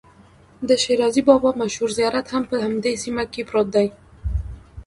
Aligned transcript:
د 0.67 0.69
شیرازي 0.83 1.21
بابا 1.29 1.49
مشهور 1.61 1.89
زیارت 1.97 2.27
هم 2.33 2.43
په 2.49 2.55
همدې 2.63 2.93
سیمه 3.03 3.23
کې 3.33 3.41
پروت 3.49 3.67
دی. 3.75 3.87